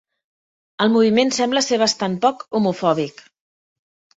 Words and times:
El 0.85 0.89
moviment 0.93 1.33
sembla 1.37 1.63
ser 1.65 1.79
bastant 1.83 2.15
poc 2.25 2.43
homofòbic. 2.61 3.23